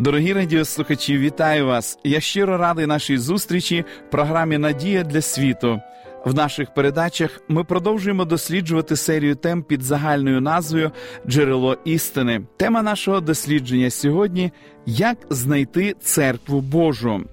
[0.00, 1.98] Дорогі радіослухачі, вітаю вас!
[2.04, 5.80] Я щиро радий нашій зустрічі в програмі Надія для світу.
[6.24, 10.90] В наших передачах ми продовжуємо досліджувати серію тем під загальною назвою
[11.26, 12.40] Джерело істини.
[12.56, 14.52] Тема нашого дослідження сьогодні
[14.86, 17.24] як знайти церкву Божу.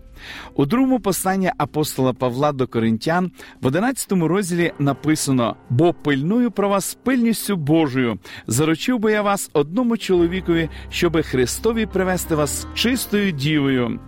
[0.56, 6.98] У другому посланні апостола Павла до Коринтян в 11 розділі написано: бо пильную про вас
[7.04, 14.00] пильністю Божою, заручив би я вас одному чоловікові, щоби Христові привести вас чистою дівою.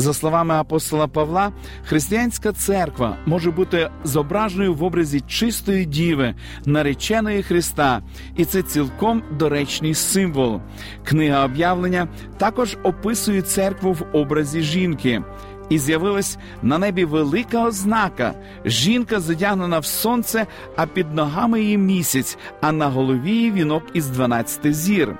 [0.00, 1.52] За словами апостола Павла,
[1.84, 6.34] християнська церква може бути зображеною в образі чистої діви,
[6.64, 8.02] нареченої Христа,
[8.36, 10.60] і це цілком доречний символ.
[11.04, 15.22] Книга об'явлення також описує церкву в образі жінки.
[15.70, 20.46] І з'явилась на небі велика ознака: жінка задягнена в сонце,
[20.76, 25.16] а під ногами її місяць, а на голові її вінок із 12 зір.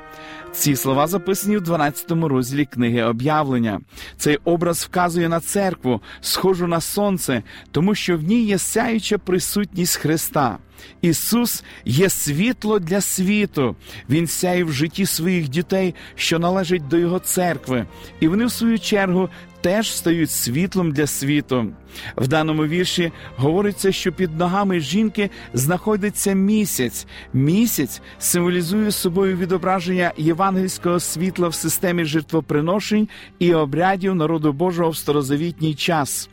[0.53, 3.81] Ці слова записані в 12 розділі книги об'явлення.
[4.17, 9.97] Цей образ вказує на церкву, схожу на сонце, тому що в ній є сяюча присутність
[9.97, 10.59] Христа.
[11.03, 13.77] Ісус є світло для світу.
[14.11, 17.87] Він сяє в житті своїх дітей, що належать до Його церкви,
[18.21, 19.29] і вони, в свою чергу,
[19.61, 21.67] теж стають світлом для світу.
[22.17, 27.07] В даному вірші говориться, що під ногами жінки знаходиться місяць.
[27.33, 35.75] Місяць символізує собою відображення євангельського світла в системі жертвоприношень і обрядів народу Божого в старозавітній
[35.75, 36.29] час.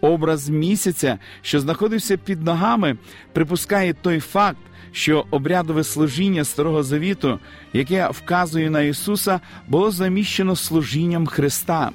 [0.00, 2.96] Образ місяця, що знаходився під ногами,
[3.32, 4.58] припускає той факт.
[4.94, 7.38] Що обрядове служіння Старого Завіту,
[7.72, 11.90] яке вказує на Ісуса, було заміщено служінням Христа.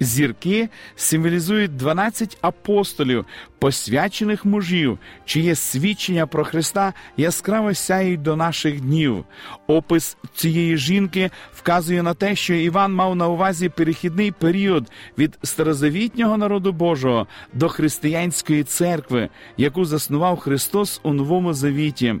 [0.00, 3.26] Зірки символізують 12 апостолів,
[3.60, 9.24] посвячених мужів, чиє свідчення про Христа яскраво сяють до наших днів.
[9.66, 16.36] Опис цієї жінки вказує на те, що Іван мав на увазі перехідний період від старозавітнього
[16.36, 22.14] народу Божого до християнської церкви, яку заснував Христос у Новому Завіті.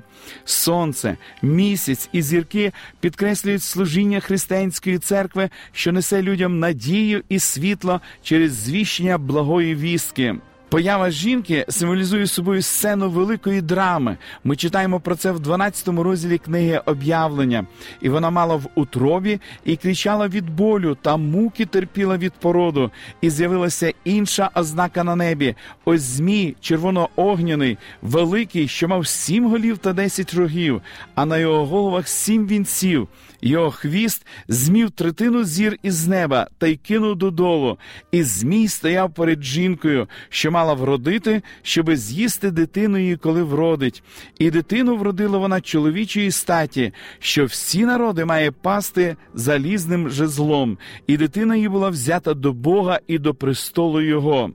[0.44, 8.52] Сонце, місяць і зірки підкреслюють служіння християнської церкви, що несе людям надію і світло через
[8.52, 10.36] звіщення благої вістки.
[10.70, 14.16] Поява жінки символізує собою сцену великої драми.
[14.44, 17.66] Ми читаємо про це в 12 розділі книги об'явлення,
[18.00, 23.30] і вона мала в утробі і кричала від болю та муки терпіла від породу, і
[23.30, 25.54] з'явилася інша ознака на небі.
[25.84, 30.82] Ось змій, червоно-огняний, великий, що мав сім голів та десять рогів,
[31.14, 33.08] а на його головах сім вінців.
[33.42, 37.78] Його хвіст змів третину зір із неба та й кинув додолу,
[38.12, 44.02] і змій стояв перед жінкою, що мала вродити, щоби з'їсти дитину її, коли вродить.
[44.38, 51.56] І дитину вродила вона чоловічої статі, що всі народи має пасти залізним жезлом, і дитина
[51.56, 54.50] її була взята до Бога і до престолу Його.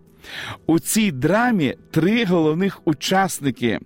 [0.66, 3.80] У цій драмі три головних учасники.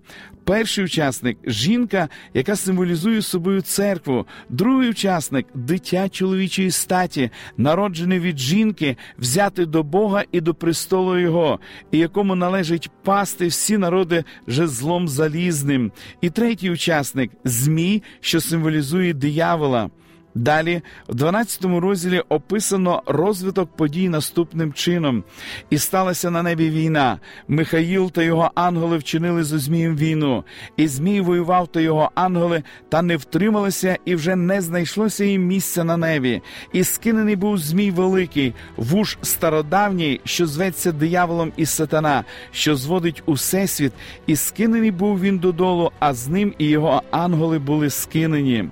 [0.50, 8.98] Перший учасник жінка, яка символізує собою церкву, другий учасник дитя чоловічої статі, народжений від жінки,
[9.20, 11.60] взяти до Бога і до престолу Його,
[11.92, 15.92] і якому належить пасти всі народи жезлом залізним.
[16.22, 19.90] І третій учасник змій, що символізує диявола.
[20.36, 25.24] Далі, в 12 розділі описано розвиток подій наступним чином.
[25.70, 27.20] І сталася на небі війна.
[27.48, 30.44] Михаїл та його ангели вчинили з Змієм війну,
[30.78, 35.84] і Змій воював та його ангели, та не втрималися, і вже не знайшлося їм місця
[35.84, 36.42] на небі.
[36.74, 43.94] І скинений був Змій великий, вуж стародавній, що зветься дияволом і сатана, що зводить усесвіт,
[44.28, 48.70] і скинений був він додолу, а з ним і його ангели були скинені.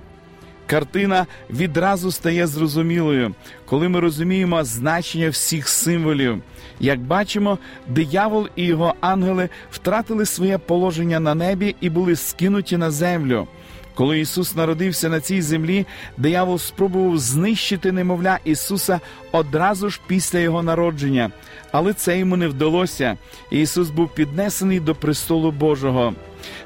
[0.68, 3.34] Картина відразу стає зрозумілою,
[3.66, 6.42] коли ми розуміємо значення всіх символів.
[6.80, 12.90] Як бачимо, диявол і його ангели втратили своє положення на небі і були скинуті на
[12.90, 13.48] землю.
[13.94, 15.86] Коли Ісус народився на цій землі,
[16.16, 19.00] диявол спробував знищити немовля Ісуса
[19.32, 21.30] одразу ж після Його народження,
[21.72, 23.16] але це йому не вдалося.
[23.50, 26.14] Ісус був піднесений до престолу Божого.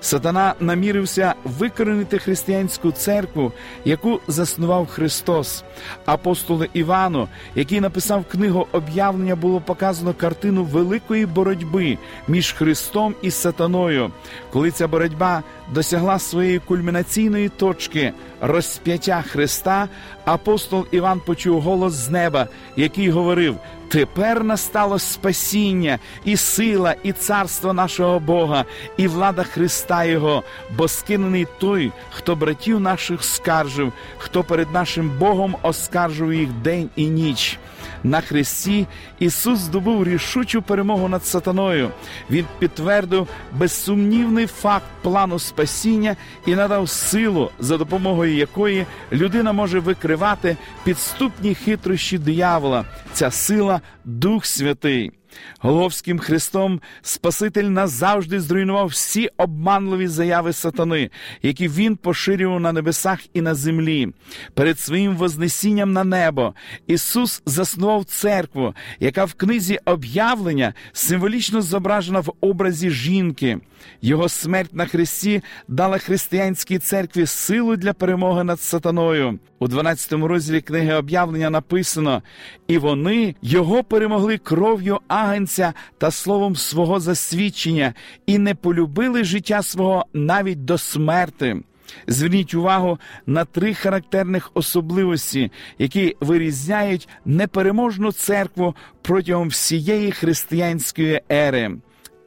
[0.00, 3.52] Сатана намірився викоренити християнську церкву,
[3.84, 5.64] яку заснував Христос.
[6.06, 11.98] Апостолу Івану, який написав книгу об'явлення, було показано картину великої боротьби
[12.28, 14.10] між Христом і Сатаною.
[14.52, 15.42] Коли ця боротьба
[15.72, 19.88] досягла своєї кульмінаційної точки розп'яття Христа,
[20.24, 22.46] апостол Іван почув голос з неба,
[22.76, 23.56] який говорив:
[23.92, 28.64] Тепер настало спасіння, і сила, і царство нашого Бога,
[28.96, 30.42] і влада Христа Його,
[30.76, 37.06] бо скинений той, хто братів наших скаржив, хто перед нашим Богом оскаржив їх день і
[37.06, 37.58] ніч.
[38.04, 38.86] На Христі
[39.18, 41.90] Ісус здобув рішучу перемогу над сатаною.
[42.30, 46.16] Він підтвердив безсумнівний факт плану спасіння
[46.46, 52.84] і надав силу, за допомогою якої людина може викривати підступні хитрощі диявола.
[53.12, 55.12] Ця сила Дух Святий.
[55.60, 61.10] Головським Христом Спаситель назавжди зруйнував всі обманливі заяви сатани,
[61.42, 64.08] які він поширював на небесах і на землі.
[64.54, 66.54] Перед своїм вознесінням на небо
[66.86, 73.58] Ісус заснував церкву, яка в книзі об'явлення символічно зображена в образі жінки.
[74.02, 79.38] Його смерть на Христі дала християнській церкві силу для перемоги над сатаною.
[79.58, 82.22] У 12 розділі книги об'явлення написано:
[82.68, 87.94] і вони його перемогли кров'ю агенця та словом свого засвідчення,
[88.26, 91.62] і не полюбили життя свого навіть до смерти.
[92.06, 101.70] Зверніть увагу на три характерних особливості, які вирізняють непереможну церкву протягом всієї християнської ери.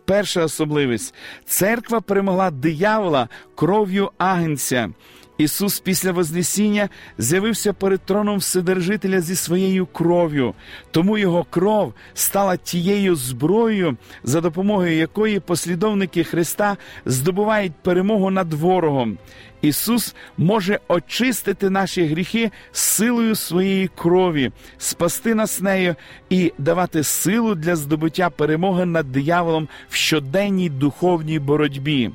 [0.06, 1.14] Перша особливість
[1.46, 4.90] церква перемогла диявола кров'ю агенця.
[5.38, 10.54] Ісус після Вознесіння з'явився перед троном Вседержителя зі своєю кров'ю,
[10.92, 19.18] тому його кров стала тією зброєю, за допомогою якої послідовники Христа здобувають перемогу над ворогом.
[19.62, 25.96] Ісус може очистити наші гріхи силою своєї крові, спасти нас нею
[26.30, 32.12] і давати силу для здобуття перемоги над дияволом в щоденній духовній боротьбі.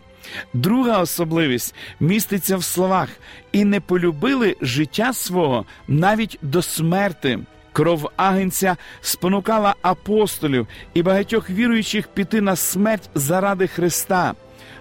[0.55, 3.09] Друга особливість міститься в словах
[3.53, 7.39] і не полюбили життя свого навіть до смерти.
[7.73, 14.35] Кров агенця спонукала апостолів і багатьох віруючих піти на смерть заради Христа.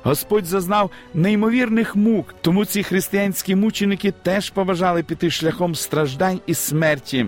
[0.04, 7.26] Господь зазнав неймовірних мук, тому ці християнські мученики теж побажали піти шляхом страждань і смерті.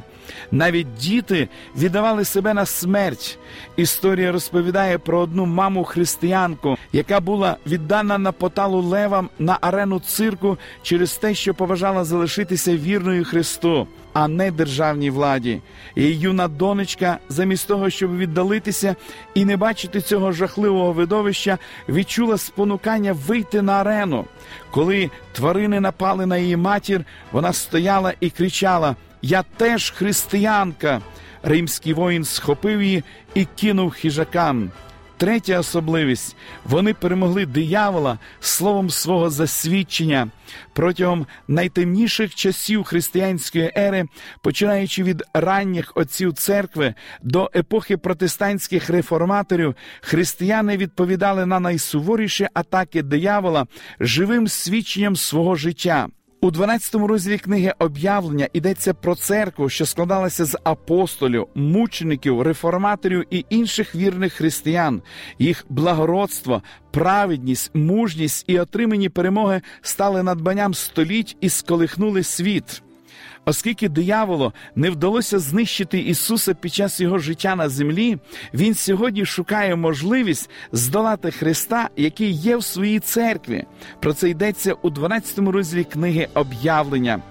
[0.51, 3.39] Навіть діти віддавали себе на смерть.
[3.75, 10.57] Історія розповідає про одну маму християнку, яка була віддана на поталу левам на арену цирку
[10.81, 15.61] через те, що поважала залишитися вірною Христу, а не державній владі.
[15.95, 18.95] Її юна донечка, замість того, щоб віддалитися
[19.33, 21.57] і не бачити цього жахливого видовища,
[21.89, 24.25] відчула спонукання вийти на арену.
[24.71, 28.95] Коли тварини напали на її матір, вона стояла і кричала.
[29.21, 31.01] Я теж християнка.
[31.43, 33.03] Римський воїн схопив її
[33.33, 34.71] і кинув хижакам.
[35.21, 36.35] Третя особливість
[36.65, 40.27] вони перемогли диявола словом свого засвідчення
[40.73, 44.05] протягом найтемніших часів християнської ери,
[44.41, 46.93] починаючи від ранніх отців церкви
[47.23, 53.67] до епохи протестантських реформаторів, християни відповідали на найсуворіші атаки диявола
[53.99, 56.07] живим свідченням свого життя.
[56.43, 63.45] У 12 розділі книги об'явлення йдеться про церкву, що складалася з апостолів, мучеників, реформаторів і
[63.49, 65.01] інших вірних християн.
[65.39, 72.81] Їх благородство, праведність, мужність і отримані перемоги стали надбанням століть і сколихнули світ.
[73.45, 78.17] Оскільки дияволу не вдалося знищити Ісуса під час його життя на землі,
[78.53, 83.65] Він сьогодні шукає можливість здолати Христа, який є в своїй церкві.
[83.99, 87.21] Про це йдеться у 12 розділі книги об'явлення.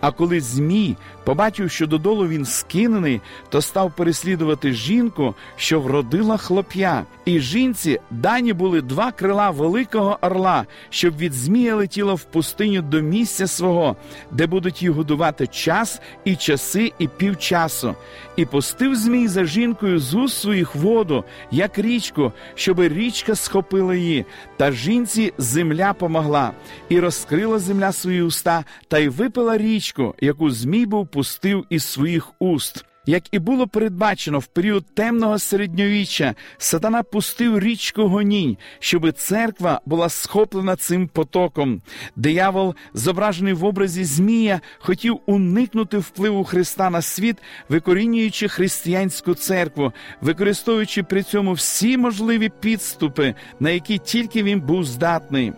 [0.00, 7.04] А коли Змій побачив, що додолу він скинений, то став переслідувати жінку, що вродила хлоп'я.
[7.24, 13.00] І жінці дані були два крила великого орла, щоб від Змія летіло в пустиню до
[13.00, 13.96] місця свого,
[14.30, 17.94] де будуть її годувати час і часи, і півчасу,
[18.36, 24.24] і пустив Змій за жінкою з уст своїх воду, як річку, щоби річка схопила її,
[24.56, 26.52] та жінці земля помогла,
[26.88, 32.30] і розкрила земля свої уста, та й випила річку, яку Змій був пустив із своїх
[32.38, 32.84] уст.
[33.06, 40.08] Як і було передбачено в період темного середньовіччя, сатана пустив річку гонінь, щоби церква була
[40.08, 41.82] схоплена цим потоком.
[42.16, 47.36] Диявол, зображений в образі Змія, хотів уникнути впливу Христа на світ,
[47.68, 55.52] викорінюючи християнську церкву, використовуючи при цьому всі можливі підступи, на які тільки він був здатний.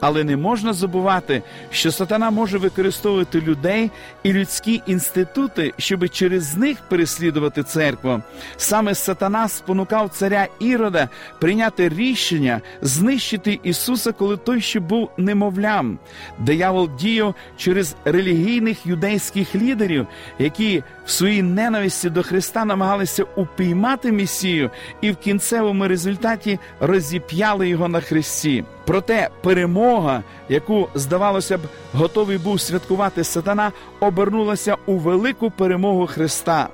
[0.00, 3.90] Але не можна забувати, що сатана може використовувати людей
[4.22, 8.22] і людські інститути, щоб через них переслідувати церкву.
[8.56, 11.08] Саме сатана спонукав царя Ірода
[11.40, 15.98] прийняти рішення знищити Ісуса, коли той ще був немовлям.
[16.38, 20.06] Диявол діяв через релігійних юдейських лідерів,
[20.38, 24.70] які в своїй ненависті до Христа намагалися упіймати Месію
[25.00, 28.64] і в кінцевому результаті розіп'яли його на хресті.
[28.86, 31.60] Проте перемога, яку, здавалося б,
[31.92, 36.68] готовий був святкувати сатана, обернулася у велику перемогу Христа.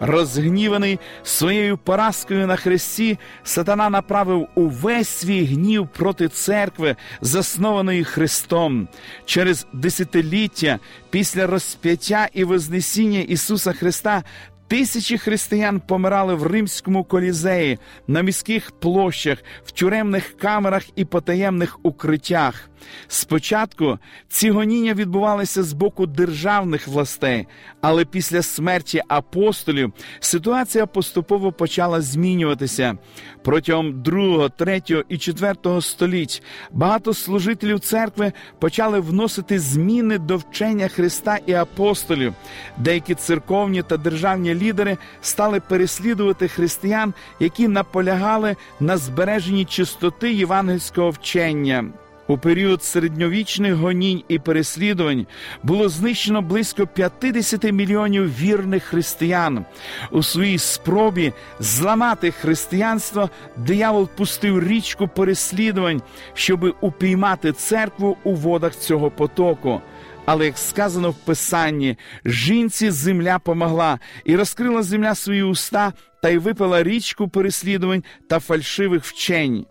[0.00, 8.88] Розгніваний своєю поразкою на хресті, сатана направив увесь свій гнів проти церкви, заснованої Христом.
[9.24, 10.78] Через десятиліття
[11.10, 14.22] після розп'яття і вознесіння Ісуса Христа
[14.68, 22.70] Тисячі християн помирали в римському колізеї, на міських площах, в тюремних камерах і потаємних укриттях.
[23.08, 27.46] Спочатку ці гоніння відбувалися з боку державних властей,
[27.80, 32.98] але після смерті апостолів ситуація поступово почала змінюватися.
[33.44, 36.42] Протягом 2, 3 і 4 століть
[36.72, 42.34] багато служителів церкви почали вносити зміни до вчення Христа і апостолів.
[42.78, 51.84] Деякі церковні та державні лідери стали переслідувати християн, які наполягали на збереженні чистоти євангельського вчення.
[52.28, 55.26] У період середньовічних гонінь і переслідувань
[55.62, 59.64] було знищено близько 50 мільйонів вірних християн.
[60.10, 66.02] У своїй спробі зламати християнство диявол пустив річку переслідувань,
[66.34, 69.80] щоби упіймати церкву у водах цього потоку.
[70.24, 75.92] Але як сказано в Писанні, жінці земля помогла, і розкрила земля свої уста
[76.22, 79.66] та й випила річку переслідувань та фальшивих вчень.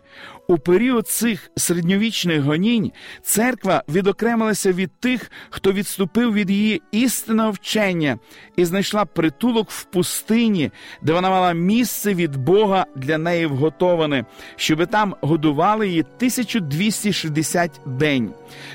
[0.50, 8.18] У період цих середньовічних гонінь церква відокремилася від тих, хто відступив від її істинного вчення
[8.56, 10.70] і знайшла притулок в пустині,
[11.02, 14.24] де вона мала місце від Бога для неї вготоване,
[14.56, 18.30] щоби там годували її 1260 день.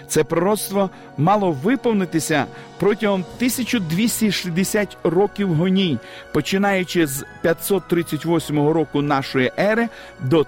[0.08, 2.46] Це пророцтво мало виповнитися
[2.80, 6.00] протягом 1260 років гонінь,
[6.34, 9.90] починаючи з 538 року нашої ери
[10.20, 10.46] до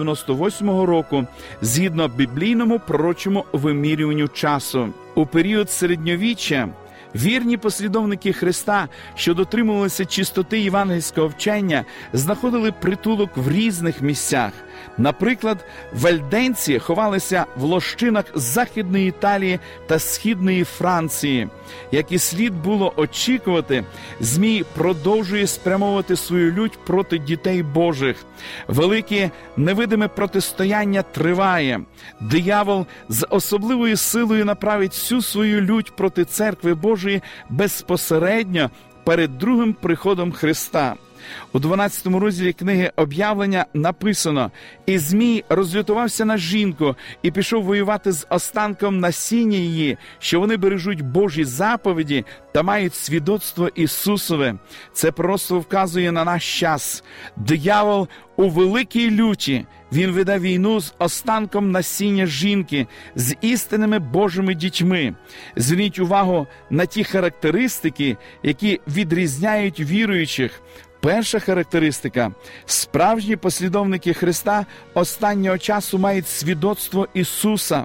[0.00, 1.26] 1798 року,
[1.62, 4.88] згідно біблійному пророчому вимірюванню часу.
[5.14, 6.68] У період середньовіччя
[7.16, 14.52] Вірні послідовники Христа, що дотримувалися чистоти євангельського вчення, знаходили притулок в різних місцях.
[14.98, 21.48] Наприклад, вальденці ховалися в лощинах Західної Італії та Східної Франції.
[21.92, 23.84] Як і слід було очікувати,
[24.20, 28.16] Змій продовжує спрямовувати свою лють проти дітей Божих.
[28.68, 31.80] Велике невидиме протистояння триває.
[32.20, 37.05] Диявол з особливою силою направить всю свою лють проти церкви Божої
[37.48, 38.70] безпосередньо
[39.04, 40.96] перед другим приходом Христа.
[41.52, 44.50] У 12 розділі книги об'явлення написано:
[44.86, 51.02] і Змій розлютувався на жінку і пішов воювати з останком насіння її, що вони бережуть
[51.02, 54.54] Божі заповіді та мають свідоцтво Ісусове.
[54.92, 57.04] Це просто вказує на наш час.
[57.36, 59.66] Диявол у великій люті.
[59.92, 65.14] Він веде війну з останком насіння жінки, з істинними Божими дітьми.
[65.56, 70.62] Зверніть увагу на ті характеристики, які відрізняють віруючих.
[71.00, 72.32] Перша характеристика:
[72.66, 77.84] справжні послідовники Христа останнього часу мають свідоцтво Ісуса.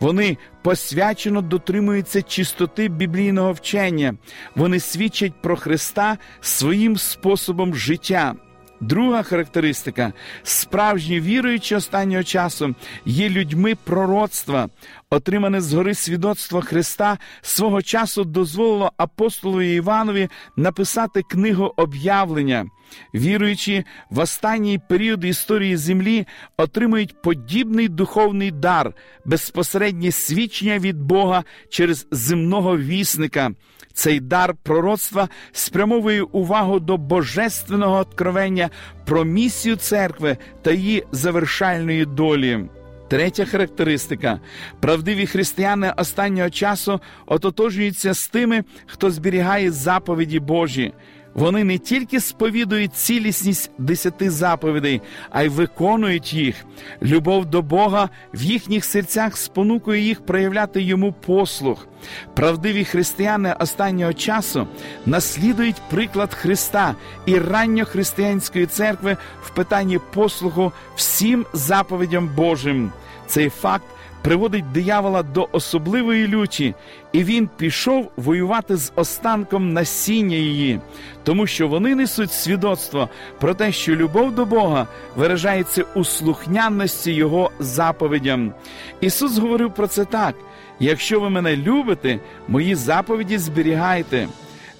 [0.00, 4.14] Вони посвячено дотримуються чистоти біблійного вчення,
[4.56, 8.34] вони свідчать про Христа своїм способом життя.
[8.80, 14.68] Друга характеристика: справжні віруючі останнього часу є людьми пророцтва,
[15.10, 22.66] отримане згори свідоцтво Христа, свого часу дозволило апостолові Іванові написати книгу об'явлення.
[23.14, 26.26] Віруючи в останній період історії землі,
[26.56, 28.92] отримують подібний духовний дар,
[29.24, 33.50] безпосереднє свідчення від Бога через земного вісника.
[33.92, 38.70] Цей дар пророцтва спрямовує увагу до божественного откровення
[39.04, 42.68] про місію церкви та її завершальної долі.
[43.08, 44.40] Третя характеристика:
[44.80, 50.92] правдиві християни останнього часу ототожуються з тими, хто зберігає заповіді Божі.
[51.36, 56.64] Вони не тільки сповідують цілісність десяти заповідей, а й виконують їх.
[57.02, 61.88] Любов до Бога в їхніх серцях спонукує їх проявляти йому послух.
[62.34, 64.68] Правдиві християни останнього часу
[65.06, 66.94] наслідують приклад Христа
[67.26, 72.92] і ранньохристиянської церкви в питанні послугу всім заповідям Божим.
[73.26, 73.86] Цей факт
[74.26, 76.74] приводить диявола до особливої люті,
[77.12, 80.80] і він пішов воювати з останком насіння її,
[81.24, 83.08] тому що вони несуть свідоцтво
[83.40, 88.52] про те, що любов до Бога виражається у слухняності Його заповідям.
[89.00, 90.34] Ісус говорив про це так:
[90.80, 92.18] якщо ви мене любите,
[92.48, 94.28] мої заповіді зберігайте.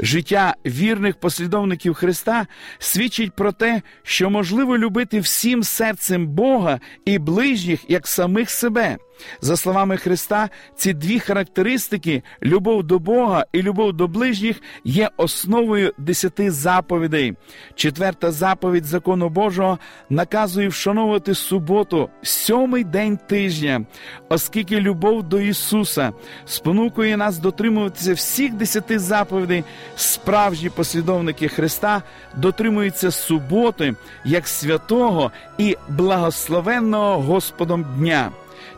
[0.01, 2.47] Життя вірних послідовників Христа
[2.79, 8.97] свідчить про те, що можливо любити всім серцем Бога і ближніх як самих себе.
[9.41, 15.93] За словами Христа, ці дві характеристики любов до Бога і любов до ближніх є основою
[15.99, 17.35] десяти заповідей.
[17.75, 19.79] Четверта заповідь закону Божого
[20.11, 23.87] наказує вшановувати суботу, сьомий день тижня,
[24.29, 26.13] оскільки любов до Ісуса
[26.45, 29.65] спонукує нас дотримуватися всіх десяти заповідей,
[29.97, 32.03] справжні послідовники Христа
[32.37, 33.95] дотримуються суботи
[34.25, 38.31] як святого і благословенного Господом дня.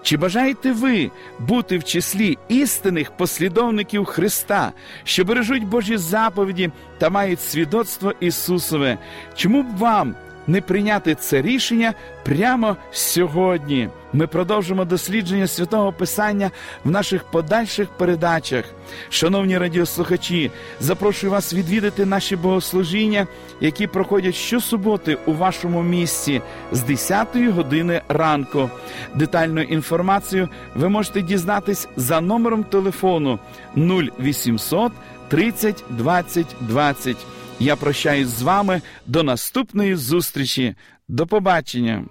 [0.02, 4.73] Чи бажаєте ви бути в числі істинних послідовників Христа,
[5.04, 8.99] що бережуть Божі заповіді та мають свідоцтво Ісусове?
[9.35, 10.14] Чому б вам
[10.49, 13.88] не прийняти це рішення прямо сьогодні?
[14.12, 16.50] Ми продовжимо дослідження святого Писання
[16.85, 18.64] в наших подальших передачах.
[19.11, 20.50] Шановні радіослухачі,
[20.81, 23.26] запрошую вас відвідати наші богослужіння,
[23.61, 28.71] які проходять щосуботи у вашому місці з 10 години ранку.
[29.14, 33.38] Детальну інформацію ви можете дізнатись за номером телефону
[33.76, 34.93] 0800
[35.28, 37.17] 30 20 20.
[37.60, 40.74] Я прощаюсь з вами до наступної зустрічі.
[41.08, 42.04] До побачення.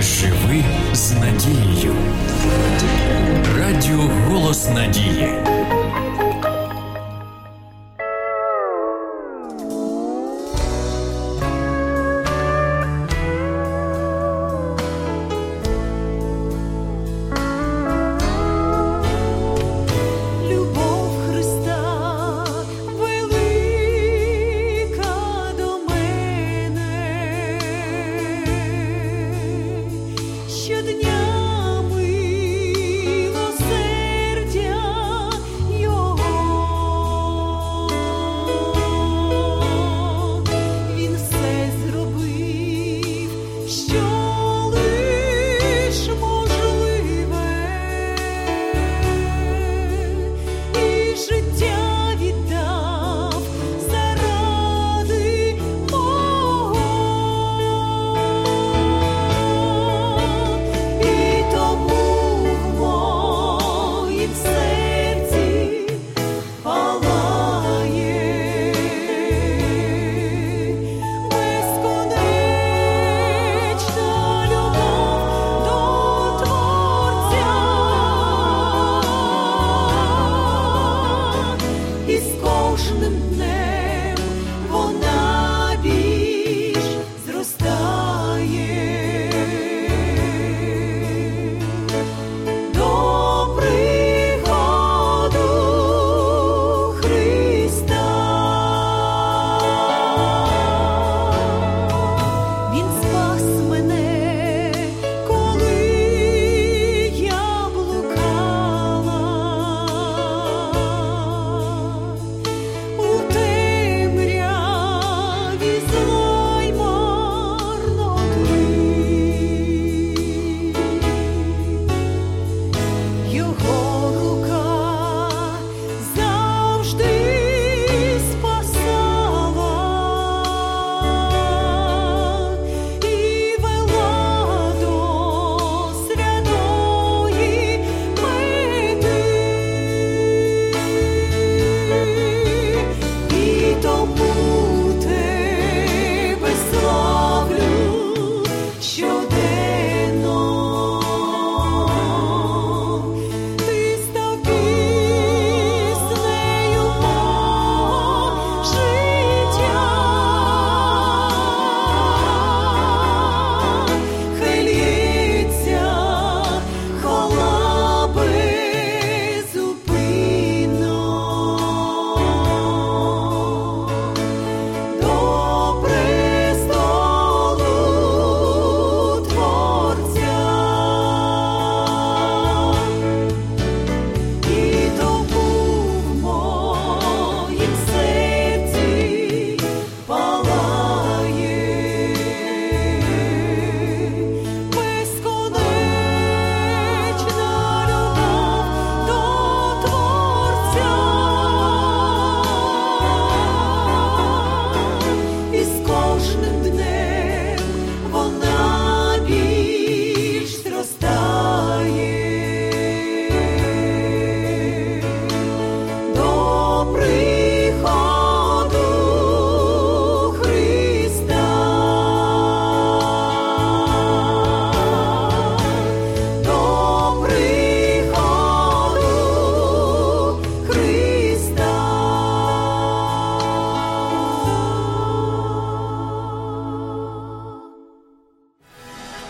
[0.00, 1.94] Живи з надією.
[3.58, 5.28] Радіо Голос Надії.